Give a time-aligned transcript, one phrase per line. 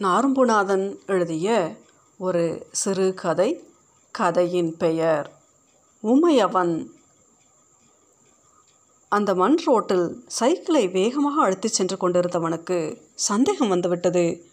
[0.00, 1.76] நாரும்புநாதன் எழுதிய
[2.18, 3.64] ஒரு சிறு கதை
[4.10, 5.32] கதையின் பெயர்
[6.02, 6.86] உமையவன்.
[9.08, 14.44] அந்த மண் ரோட்டில் சைக்கிளை வேகமாக அழுத்திச் சென்று கொண்டிருந்தவனுக்கு சந்தேகம் வந்துவிட்டது.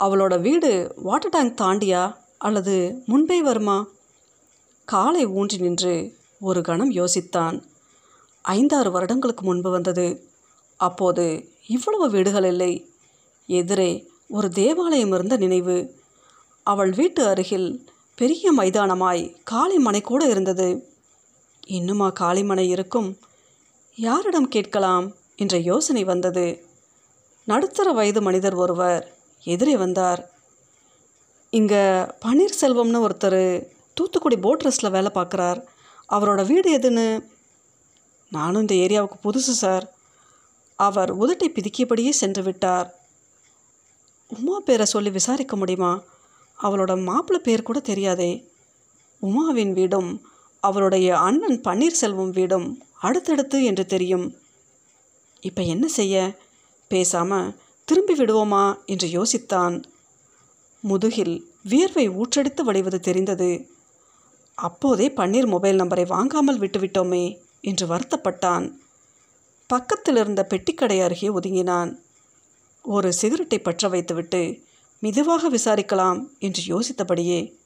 [0.00, 2.16] அவளோட வீடு வாட்டர் டேங்க் தாண்டியா?
[2.38, 3.86] அல்லது முன்பே வருமா?
[4.84, 7.62] காலை ஊன்றி நின்று ஒரு கணம் யோசித்தான்.
[8.42, 10.24] ஐந்தாறு வருடங்களுக்கு முன்பு வந்தது.
[10.76, 12.88] அப்போது இவ்வளவு வீடுகள் இல்லை.
[13.46, 15.94] எதிரே ஒரு தேவாலயம் இருந்த நினைவு.
[16.62, 20.88] அவள் வீட்டு அருகில் பெரிய மைதானமாய் காளிமனை கூட இருந்தது.
[21.66, 23.18] இன்னுமா காளிமனை இருக்கும்?
[23.96, 25.14] யாரிடம் கேட்கலாம்?
[25.36, 26.66] என்ற யோசனை வந்தது.
[27.44, 30.30] நடுத்தர வயது மனிதர் ஒருவர் எதிரே வந்தார்.
[31.50, 35.64] இங்கே பன்னீர்செல்வம்னு ஒருத்தர் தூத்துக்குடி போட் ரெஸ்ட்டில் வேலை பார்க்குறார்
[36.10, 37.24] அவரோட வீடு எதுன்னு?
[38.30, 39.94] நானும் இந்த ஏரியாவுக்கு புதுசு சார்.
[40.76, 43.03] அவர் உதட்டை பிதுக்கியபடியே சென்று விட்டார்.
[44.38, 46.02] உமா பேரை சொல்லி விசாரிக்க முடியுமா?
[46.62, 48.48] அவளோட மாப்பிள்ளை பேர் கூட தெரியாதே.
[49.22, 50.26] உமாவின் வீடும்
[50.60, 54.36] அவளுடைய அண்ணன் பன்னீர்செல்வம் வீடும் அடுத்தடுத்து என்று தெரியும்.
[55.40, 56.38] இப்போ என்ன செய்ய?
[56.88, 58.84] பேசாமல் திரும்பி விடுவோமா?
[58.86, 59.84] என்று யோசித்தான்.
[60.80, 63.68] முதுகில் வியர்வை ஊற்றெடுத்து வழிவது தெரிந்தது.
[64.54, 68.72] அப்போதே பன்னீர் மொபைல் நம்பரை வாங்காமல் விட்டுவிட்டோமே என்று வருத்தப்பட்டான்.
[69.66, 72.03] பக்கத்தில் இருந்த பெட்டிக்கடை அருகே ஒதுங்கினான்.
[72.84, 74.62] ஒரு சிகரெட்டை பற்ற வைத்துவிட்டு
[74.98, 77.56] மெதுவாக விசாரிக்கலாம் என்று யோசித்தபடியே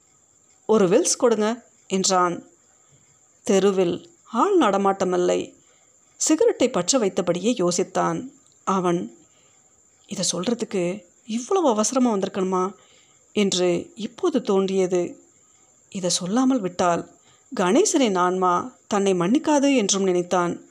[0.65, 2.43] ஒரு வெல்ஸ் கொடுங்க என்றான்.
[3.43, 5.53] தெருவில் ஆள் நடமாட்டமில்லை.
[6.15, 8.29] சிகரெட்டை பற்ற வைத்தபடியே யோசித்தான்.
[8.63, 9.17] அவன்
[10.07, 12.73] இதை சொல்கிறதுக்கு இவ்வளவு அவசரமாக வந்திருக்கணுமா?
[13.31, 15.19] என்று இப்போது தோன்றியது.
[15.89, 17.11] இதை சொல்லாமல் விட்டால்
[17.55, 20.61] கணேசனின் ஆன்மா தன்னை மன்னிக்காது என்றும் நினைத்தான்.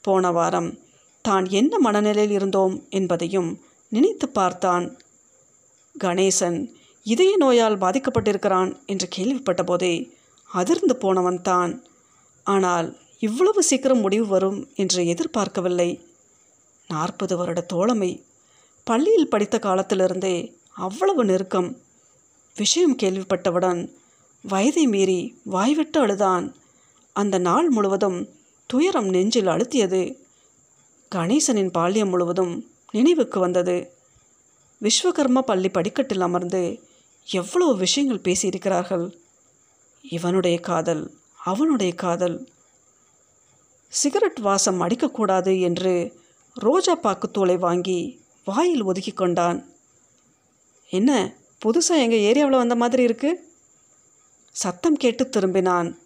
[0.00, 0.70] போன வாரம்
[1.28, 3.50] தான் என்ன மனநிலையில் இருந்தோம் என்பதையும்
[3.92, 4.86] நினைத்து பார்த்தான்.
[5.94, 6.58] கணேசன்
[7.06, 9.94] இதய நோயால் பாதிக்கப்பட்டிருக்கிறான் என்று கேள்விப்பட்ட போதே
[10.50, 11.72] அதிர்ந்து போனவன் தான்.
[12.46, 12.88] ஆனால்
[13.22, 15.90] இவ்வளவு சீக்கிரம் முடிவு வரும் என்று எதிர்பார்க்கவில்லை.
[16.90, 18.10] நாற்பது வருட தோழமை
[18.86, 20.36] பள்ளியில் படித்த காலத்திலிருந்தே
[20.86, 21.70] அவ்வளவு நெருக்கம்.
[22.56, 23.80] விஷயம் கேள்விப்பட்டவுடன்
[24.44, 25.20] வயதை மீறி
[25.54, 26.44] வாய்விட்டு அழுதான்.
[27.16, 28.18] அந்த நாள் முழுவதும்
[28.70, 30.02] துயரம் நெஞ்சில் அழுத்தியது.
[31.14, 33.92] கணேசனின் பால்யம் முழுவதும் நினைவுக்கு வந்தது.
[34.82, 36.82] விஸ்வகர்மா பள்ளி படிக்கட்டில் அமர்ந்து
[37.30, 39.16] எவ்வளவு விஷயங்கள் பேசியிருக்கிறார்கள்.
[40.02, 41.14] இவனுடைய காதல்
[41.44, 42.48] அவனுடைய காதல்.
[43.88, 46.20] சிகரெட் வாசம் அடிக்கக்கூடாது என்று
[46.54, 49.68] ரோஜா பாக்குத்தூளை வாங்கி வாயில் ஒதுக்கி கொண்டான்.
[50.90, 51.34] என்ன
[51.64, 53.52] புதுசாக எங்கள் ஏரியாவில் வந்த மாதிரி இருக்கு?
[54.50, 55.98] சத்தம் கேட்டு திரும்பினான்.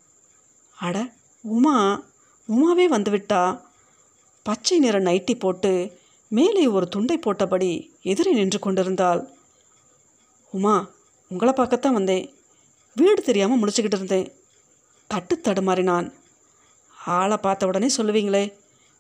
[0.77, 2.03] அட உமா
[2.49, 3.70] உமாவே வந்துவிட்டா?
[4.43, 5.73] பச்சை நிற நைட்டி போட்டு
[6.28, 7.71] மேலே ஒரு துண்டை போட்டபடி
[8.03, 9.23] எதிரே நின்று கொண்டிருந்தாள்.
[10.51, 10.75] உமா
[11.31, 12.25] உங்களை பார்க்கத்தான் வந்தேன்.
[12.97, 14.28] வீடு தெரியாமல் முடிச்சுக்கிட்டு இருந்தேன்.
[15.06, 16.09] தட்டு தடுமாறினான்.
[17.19, 18.45] ஆளை பார்த்த உடனே சொல்லுவீங்களே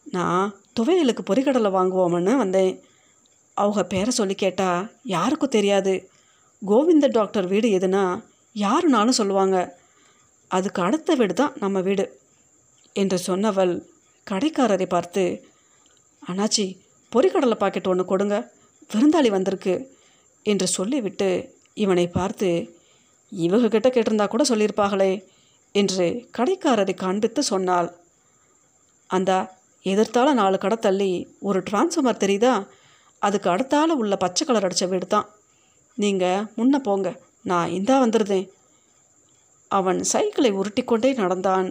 [0.06, 2.72] நான் துவையலுக்கு பொறிக்கடலை வாங்குவோம்னு வந்தேன்.
[3.54, 4.86] அவங்க பேரை சொல்லி கேட்டால்
[5.16, 5.94] யாருக்கும் தெரியாது.
[6.62, 8.04] கோவிந்த டாக்டர் வீடு எதுனா
[8.56, 9.56] யாருனாலும் சொல்லுவாங்க.
[10.50, 12.04] அதுக்கு அடுத்த வீடு தான் நம்ம வீடு
[12.92, 13.74] என்று சொன்னவள்
[14.26, 15.22] கடைக்காரரை பார்த்து
[16.22, 16.64] அண்ணாச்சி
[17.12, 18.52] பொறிக்கடலை பாக்கெட் ஒன்று கொடுங்க.
[18.92, 19.74] விருந்தாளி வந்திருக்கு.
[20.42, 21.28] என்று சொல்லிவிட்டு
[21.74, 22.50] இவனை பார்த்து
[23.30, 25.24] இவங்க கிட்ட கேட்டிருந்தா கூட சொல்லியிருப்பாங்களே
[25.72, 26.06] என்று
[26.38, 27.88] கடைக்காரரை காண்பித்து சொன்னாள்.
[29.06, 31.10] அந்த எதிர்த்தால நாலு கடை தள்ளி
[31.40, 32.66] ஒரு டிரான்ஸ்ஃபார்மர் தெரியுதா?
[33.18, 35.28] அதுக்கு அடுத்தால உள்ள பச்சை கலர் அடித்த வீடு தான்
[35.94, 37.08] நீங்கள் முன்ன போங்க.
[37.42, 38.48] நான் இந்தா வந்துடுதேன்
[39.68, 41.68] அவன் சைக்கிளை உருட்டிக்கொண்டே நடந்தான்.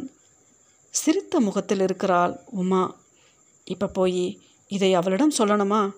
[0.90, 2.96] சிரித்த முகத்தில் இருக்கிறாள் உமா.
[3.64, 5.92] இப்போ போய் இதை அவளிடம் சொல்லணுமா?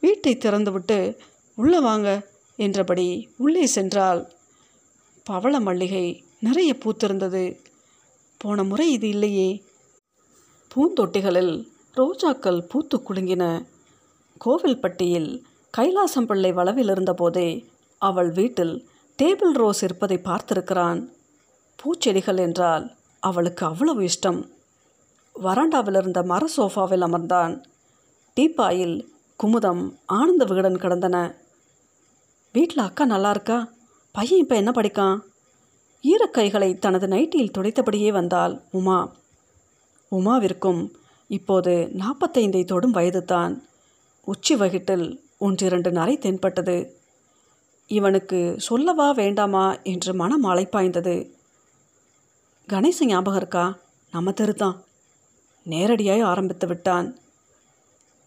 [0.00, 1.18] வீட்டை திறந்துவிட்டு
[1.54, 4.28] உள்ளே வாங்க என்றபடி உள்ளே சென்றாள்.
[5.24, 7.58] பவள மல்லிகை நிறைய பூத்திருந்தது.
[8.36, 9.62] போன முறை இது இல்லையே.
[10.74, 13.66] பூந்தொட்டிகளில் ரோஜாக்கள் பூத்து குலுங்கின.
[14.44, 15.42] கோவில்பட்டியில்
[15.78, 17.66] கைலாசம் பிள்ளை வளவில் இருந்தபோதே
[17.98, 18.88] அவள் வீட்டில்
[19.22, 21.08] டேபிள் ரோஸ் இருப்பதை பார்த்திருக்கிறான்.
[21.82, 24.48] பூச்செடிகள் என்றால் அவளுக்கு அவ்வளவு இஷ்டம்.
[25.42, 27.64] வராண்டாவில் இருந்த மர சோஃபாவில் அமர்ந்தான்.
[28.40, 29.06] டீப்பாயில்
[29.42, 31.36] குமுதம் ஆனந்த விகடன் கிடந்தன.
[32.52, 33.68] வீட்டில் அக்கா நல்லா இருக்கா?
[34.12, 35.18] பையன் இப்போ என்ன படிக்கான்?
[36.02, 39.12] ஈரக்கைகளை தனது நைட்டியில் துடைத்தபடியே வந்தாள் உமா.
[40.10, 40.90] உமாவிற்கும்
[41.28, 43.62] இப்போது நாற்பத்தைந்தை தொடும் வயதுதான்.
[44.24, 46.96] உச்சி வகிட்டில் ஒன்றிரண்டு நரை தென்பட்டது.
[47.86, 49.76] இவனுக்கு சொல்லவா வேண்டாமா?
[49.82, 51.30] என்று மனம் அழைப்பாய்ந்தது
[52.72, 53.78] கணேசன் ஞாபகம் இருக்கா?
[54.10, 54.84] நம்ம தெரு தான்
[55.62, 57.18] நேரடியாக ஆரம்பித்து விட்டான்.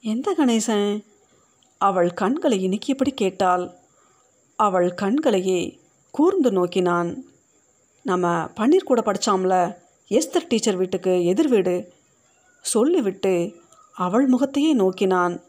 [0.02, 1.04] எந்த கணேசன்?
[1.78, 3.72] அவள் கண்களை இணுக்கியபடி கேட்டாள்.
[4.56, 5.80] அவள் கண்களையே
[6.12, 7.24] கூர்ந்து நோக்கினான்.
[8.02, 9.78] நம்ம பன்னீர் கூட படித்தாம்ல
[10.10, 11.94] எஸ்தர் டீச்சர் வீட்டுக்கு எதிர் வீடு?
[12.62, 13.56] சொல்லிவிட்டு
[13.94, 15.42] அவள் முகத்தையே நோக்கினான்.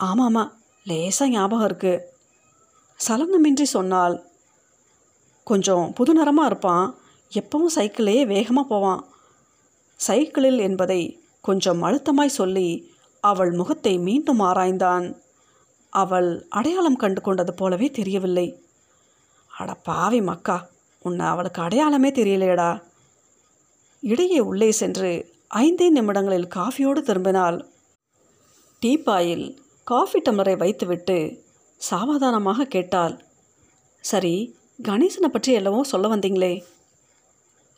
[0.00, 0.52] ஆமாம்மா
[0.84, 2.12] லேசாக ஞாபகம் இருக்கு.
[3.08, 4.22] சலனமின்றி சொன்னாள்.
[5.44, 6.96] கொஞ்சம் புதுநரமாக இருப்பான்.
[7.32, 9.02] எப்பவும் சைக்கிளையே வேகமாக போவான்.
[9.96, 11.00] சைக்கிளில் என்பதை
[11.40, 12.68] கொஞ்சம் அழுத்தமாய் சொல்லி
[13.20, 15.06] அவள் முகத்தை மீண்டும் ஆராய்ந்தான்.
[15.92, 18.62] அவள் அடையாளம் கண்டு கொண்டது போலவே தெரியவில்லை.
[19.52, 20.68] அட பாவி மக்கா
[21.02, 22.82] உன்னை அவளுக்கு அடையாளமே தெரியலையடா.
[24.00, 25.10] இடையே உள்ளே சென்று
[25.54, 27.58] ஐந்தே நிமிடங்களில் காஃபியோடு திரும்பினாள்.
[28.82, 31.44] டீப்பாயில் காஃபி டம்ளரை வைத்துவிட்டு
[31.80, 33.14] சாவதானமாக கேட்டாள்.
[34.00, 34.34] சரி
[34.82, 36.64] கணேசனை பற்றி எல்லவோ சொல்ல வந்தீங்களே.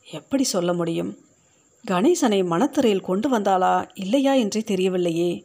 [0.05, 1.19] எப்படி சொல்ல முடியும்?
[1.91, 5.45] கணேசனை மனத்திரையில் கொண்டு வந்தாளா இல்லையா என்றே தெரியவில்லையே.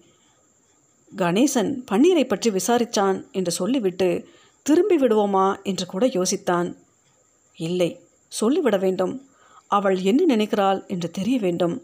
[1.16, 4.28] கணேசன் பன்னீரை பற்றி விசாரித்தான் என்று சொல்லிவிட்டு
[4.62, 5.64] திரும்பி விடுவோமா?
[5.64, 6.76] என்று கூட யோசித்தான்.
[7.56, 9.28] இல்லை சொல்லிவிட வேண்டும்.
[9.68, 11.84] அவள் என்ன நினைக்கிறாள் என்று தெரிய வேண்டும்.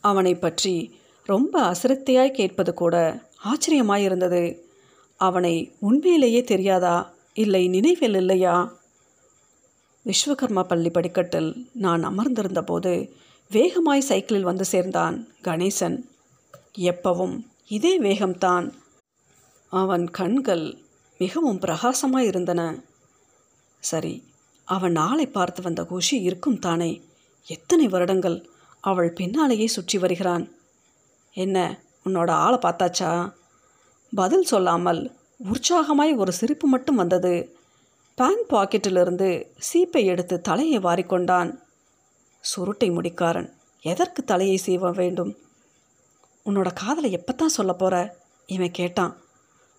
[0.00, 4.60] அவனை பற்றி ரொம்ப அசிரத்தையாய் கேட்பது கூட ஆச்சரியமாயிருந்தது.
[5.16, 7.14] அவனை உண்மையிலேயே தெரியாதா?
[7.32, 8.78] இல்லை நினைவில் இல்லையா?
[10.06, 13.10] விஸ்வகர்மா பள்ளி படிக்கட்டில் நான் அமர்ந்திருந்தபோது
[13.50, 15.96] வேகமாய் சைக்கிளில் வந்து சேர்ந்தான் கணேசன்.
[16.78, 17.36] எப்பவும்
[17.68, 18.72] இதே வேகம்தான்.
[19.72, 20.78] அவன் கண்கள்
[21.18, 22.60] மிகவும் பிரகாசமாய் இருந்தன.
[23.78, 24.14] சரி
[24.64, 27.02] அவன் நாளை பார்த்து வந்த குஷி இருக்கும் தானே?
[27.46, 28.38] எத்தனை வருடங்கள்
[28.80, 30.44] அவள் பின்னாலேயே சுற்றி வருகிறான்.
[31.32, 31.56] என்ன
[32.04, 33.32] உன்னோட ஆளை பார்த்தாச்சா?
[34.12, 35.02] பதில் சொல்லாமல்
[35.44, 37.58] உற்சாகமாய் ஒரு சிரிப்பு மட்டும் வந்தது.
[38.16, 41.58] பேண்ட் பாக்கெட்டிலிருந்து சீப்பை எடுத்து தலையை வாரிக்கொண்டான்.
[42.40, 45.36] சுருட்டை முடிக்காரன் எதற்கு தலையை சீவ வேண்டும்?
[46.46, 48.16] உன்னோட காதலை எப்பத்தான் சொல்ல போகிற
[48.46, 49.16] இவன் கேட்டான்.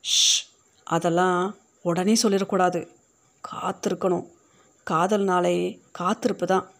[0.01, 0.47] ஷ்
[0.83, 2.87] அதெல்லாம் உடனே சொல்லிடக்கூடாது.
[3.51, 4.27] காத்திருக்கணும்.
[4.89, 6.71] காதல்னாலே காத்திருப்பு தான்.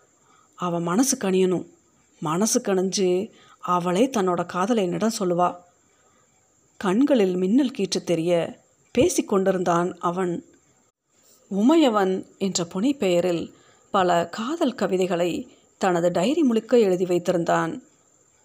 [0.55, 1.65] அவன் மனசு கணியணும்
[2.19, 5.55] மனசு கணிஞ்சு அவளே தன்னோட காதலை என்னிடம் சொல்லுவா.
[6.77, 8.59] கண்களில் மின்னல் கீற்று தெரிய
[8.97, 10.45] பேசிக்கொண்டிருந்தான் அவன்.
[11.51, 13.51] உமையவன் என்ற புனைப்பெயரில்
[13.91, 17.81] பல காதல் கவிதைகளை தனது டைரி முழுக்க எழுதி வைத்திருந்தான்.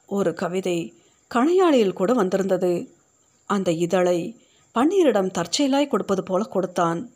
[0.07, 0.95] ஒரு கவிதை
[1.35, 2.95] கணையாளியில் கூட வந்திருந்தது.
[3.47, 4.41] அந்த இதழை
[4.75, 7.11] பன்னீரிடம் தற்செயலாய் கொடுப்பது போல கொடுத்தான்.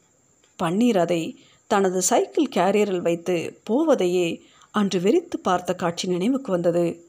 [0.62, 4.40] பன்னீர் அதை தனது சைக்கிள் கேரியரில் வைத்து போவதையே
[4.70, 7.04] அன்று வெறித்து பார்த்த காட்சி நினைவுக்கு வந்தது.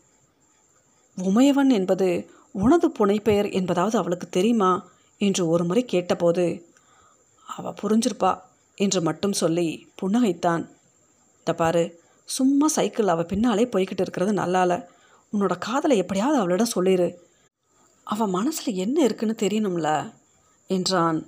[1.17, 4.87] உமையவன் என்பது உனது புனைப்பெயர் என்பதாவது அவளுக்கு தெரியுமா?
[5.17, 6.65] என்று ஒரு முறை கேட்டபோது
[7.57, 8.39] அவ புரிஞ்சிருப்பா.
[8.77, 10.69] என்று மட்டும் சொல்லி புன்னகைத்தான்.
[11.39, 14.85] இந்த பாரு சும்மா சைக்கிள் அவள் பின்னாலே போய்கிட்டு இருக்கிறது நல்லால.
[15.33, 17.25] உன்னோட காதலை எப்படியாவது அவளிடம் சொல்லிடு
[18.03, 20.13] அவள் மனசில் என்ன இருக்குன்னு தெரியணும்ல?
[20.67, 21.25] என்றான்.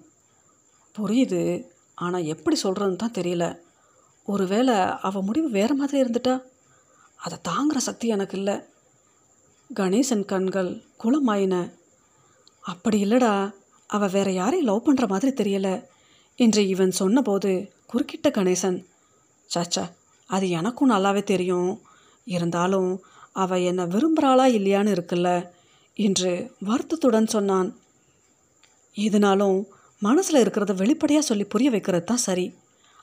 [0.98, 1.68] புரியுது.
[1.96, 3.60] ஆனால் எப்படி சொல்கிறதுன்னு தான் தெரியல.
[4.26, 6.42] ஒருவேளை அவள் முடிவு வேறு மாதிரி இருந்துட்டா?
[7.16, 8.62] அதை தாங்குகிற சக்தி எனக்கு இல்லை.
[9.76, 11.74] கணேசன் கண்கள் குளமாயின.
[12.62, 13.54] அப்படி இல்லைடா.
[13.88, 15.89] அவள் வேற யாரையும் லவ் பண்ணுற மாதிரி தெரியலை.
[16.40, 17.52] என்று இவன் சொன்னபோது
[17.92, 18.78] குறுக்கிட்ட கணேசன்
[19.50, 19.84] சாச்சா
[20.30, 21.70] அது எனக்கும் நல்லாவே தெரியும்.
[22.28, 22.92] இருந்தாலும்
[23.36, 25.30] அவள் என்னை விரும்புகிறாளா இல்லையான்னு இருக்குல்ல?
[25.98, 27.70] என்று வருத்தத்துடன் சொன்னான்.
[28.96, 29.58] எதுனாலும்
[30.02, 32.46] மனசில் இருக்கிறத வெளிப்படையாக சொல்லி புரிய வைக்கிறது தான் சரி.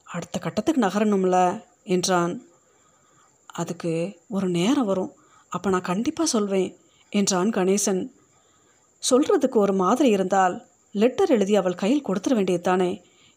[0.06, 1.38] அடுத்த கட்டத்துக்கு நகரணும்ல
[1.84, 2.34] என்றான்.
[3.54, 3.92] அதுக்கு
[4.28, 5.12] ஒரு நேரம் வரும்.
[5.52, 6.70] அப்போ நான் கண்டிப்பாக சொல்வேன்
[7.12, 8.02] என்றான் கணேசன்.
[9.02, 10.54] சொல்கிறதுக்கு ஒரு மாதிரி இருந்தால்
[10.94, 12.90] லெட்டர் எழுதி அவள் கையில் கொடுத்துட வேண்டியதுதானே?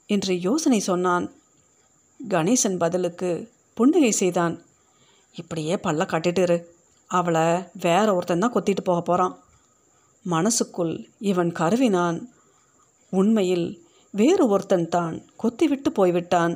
[0.10, 1.26] என்று யோசனை சொன்னான்.
[2.20, 3.30] கணேசன் பதிலுக்கு
[3.78, 4.56] புன்னகை செய்தான்.
[5.36, 6.58] இப்படியே பல்ல காட்டிட்டுரு
[7.10, 7.46] அவளை
[7.82, 9.36] வேற ஒருத்தன் தான் கொத்திட்டு போக போகிறான்
[10.26, 10.94] மனசுக்குள்
[11.32, 12.18] இவன் கருவினான்.
[13.14, 13.68] உண்மையில்
[14.14, 16.54] வேறு ஒருத்தன் தான் கொத்திவிட்டு போய்விட்டான்.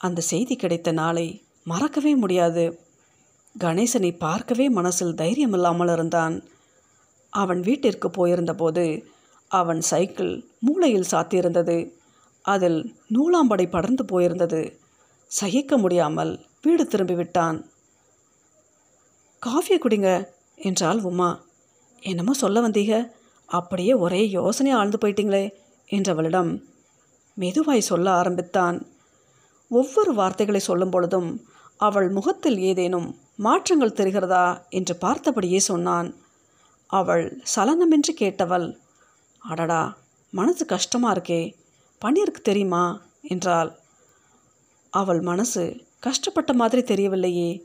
[0.00, 1.26] அந்த செய்தி கிடைத்த நாளை
[1.62, 2.64] மறக்கவே முடியாது.
[3.54, 6.36] கணேசனை பார்க்கவே மனசில் தைரியம் இல்லாமல் இருந்தான்.
[7.32, 8.84] அவன் வீட்டிற்கு போயிருந்தபோது
[9.50, 11.76] அவன் சைக்கிள் மூளையில் சாத்தியிருந்தது.
[12.54, 12.80] அதில்
[13.14, 14.60] நூலாம்படை படர்ந்து போயிருந்தது.
[15.30, 17.58] சகிக்க முடியாமல் வீடு திரும்பிவிட்டான்.
[19.42, 20.10] காஃபியை குடிங்க
[20.58, 21.30] என்றாள் உமா.
[22.02, 22.94] என்னமோ சொல்ல வந்தீங்க.
[23.48, 25.44] அப்படியே ஒரே யோசனை ஆழ்ந்து போயிட்டீங்களே
[25.90, 26.50] என்றவளிடம்
[27.36, 28.78] மெதுவாய் சொல்ல ஆரம்பித்தான்.
[29.70, 31.30] ஒவ்வொரு வார்த்தைகளை சொல்லும் பொழுதும்
[31.80, 36.08] அவள் முகத்தில் ஏதேனும் மாற்றங்கள் தெரிகிறதா என்று பார்த்தபடியே சொன்னான்.
[36.90, 37.24] அவள்
[37.54, 38.66] சலனமின்றி கேட்டவள்
[39.42, 39.82] அடடா
[40.32, 41.42] மனது கஷ்டமாக இருக்கே.
[42.04, 43.02] பண்ணியிருக்கு தெரியுமா?
[43.22, 43.78] என்றாள்.
[44.90, 47.62] அவள் மனசு கஷ்டப்பட்ட மாதிரி தெரியவில்லையே.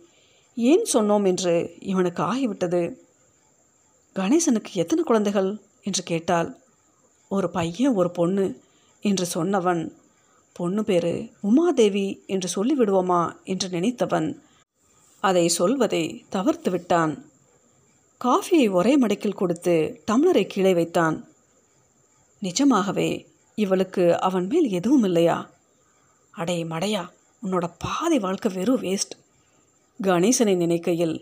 [0.56, 2.96] ஏன் சொன்னோம் என்று இவனுக்கு ஆகிவிட்டது.
[4.16, 5.60] கணேசனுக்கு எத்தனை குழந்தைகள்?
[5.82, 6.58] என்று கேட்டாள்.
[7.30, 8.62] ஒரு பையன் ஒரு பொண்ணு
[9.02, 9.92] என்று சொன்னவன்.
[10.54, 13.36] பொண்ணு பேரு உமாதேவி என்று சொல்லிவிடுவோமா?
[13.44, 14.42] என்று நினைத்தவன்.
[15.20, 17.30] அதை சொல்வதை தவிர்த்து விட்டான்.
[18.24, 21.28] காஃபியை ஒரே மடக்கில் கொடுத்து டம்ளரை கீழே வைத்தான்.
[22.40, 25.38] நிஜமாகவே இவளுக்கு அவன் மேல் எதுவும் இல்லையா?
[26.34, 27.04] அடே மடையா
[27.44, 29.14] உன்னோட பாதி வாழ்க்கை வெறும் வேஸ்ட்
[30.00, 31.16] கணேசனை நினைக்கையில்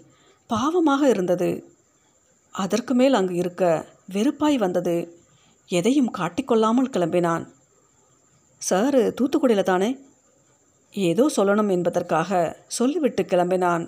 [0.49, 1.49] பாவமாக இருந்தது.
[2.55, 3.63] அதற்கு மேல் அங்கு இருக்க
[4.13, 4.95] வெறுப்பாய் வந்தது.
[5.69, 7.43] எதையும் காட்டிக்கொள்ளாமல் கிளம்பினான்.
[8.61, 9.89] சார் தூத்துக்குடியில் தானே?
[10.93, 13.85] ஏதோ சொல்லணும் என்பதற்காக சொல்லிவிட்டு கிளம்பினான்.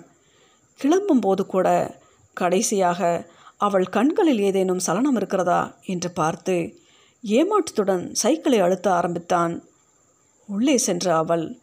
[0.80, 1.68] கிளம்பும்போது கூட
[2.36, 6.56] கடைசியாக அவள் கண்களில் ஏதேனும் சலனம் இருக்கிறதா என்று பார்த்து
[7.24, 9.64] ஏமாற்றத்துடன் சைக்கிளை அழுத்த ஆரம்பித்தான்.
[10.46, 11.58] உள்ளே சென்ற அவள்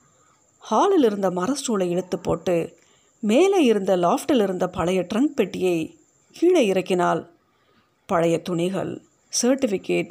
[0.60, 2.78] ஹாலில் இருந்த மரஸ்டூலை இழுத்து போட்டு
[3.20, 5.98] மேலே இருந்த லாஃப்டில் இருந்த பழைய ட்ரங்க் பெட்டியை
[6.32, 7.28] கீழே இறக்கினாள்.
[8.06, 9.02] பழைய துணிகள்
[9.42, 10.10] சர்டிஃபிகேட்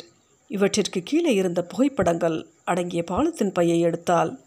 [0.48, 4.38] இவற்றிற்கு கீழே இருந்த புகைப்படங்கள் அடங்கிய பாலத்தின் பையை எடுத்தாள்.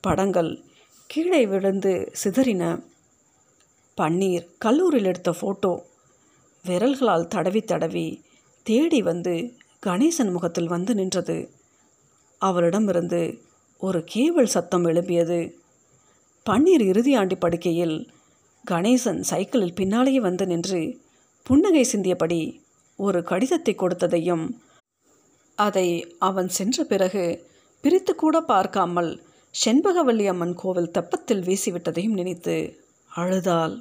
[0.00, 0.62] படங்கள்
[1.06, 2.82] கீழே விழுந்து சிதறின.
[3.96, 5.82] பன்னீர் கல்லூரியில் எடுத்த ஃபோட்டோ
[6.64, 8.22] விரல்களால் தடவி தடவி
[8.62, 11.36] தேடி வந்து கணேசன் முகத்தில் வந்து நின்றது.
[12.40, 13.20] அவரிடமிருந்து
[13.82, 15.38] ஒரு கேவல் சத்தம் எழுப்பியது
[16.46, 17.96] பன்னீர் இறுதியாண்டி படுக்கையில்
[18.64, 20.80] கணேசன் சைக்கிளில் பின்னாலேயே வந்து நின்று
[21.42, 22.40] புன்னகை சிந்தியபடி
[22.98, 24.46] ஒரு கடிதத்தை கொடுத்ததையும்
[25.58, 27.24] அதை அவன் சென்ற பிறகு
[27.84, 29.10] பிரித்து கூட பார்க்காமல்
[29.54, 32.56] செண்பகவல்லி அம்மன் கோவில் தெப்பத்தில் வீசிவிட்டதையும் நினைத்து
[33.10, 33.74] அழுதாள்.